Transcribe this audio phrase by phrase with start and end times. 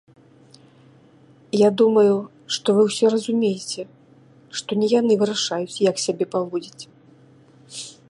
[1.57, 2.15] Я думаю,
[2.57, 3.81] што вы ўсе разумееце,
[4.61, 6.83] што не яны вырашаюць, як сябе паводзіць.